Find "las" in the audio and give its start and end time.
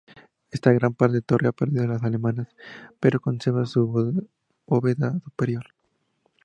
1.85-2.01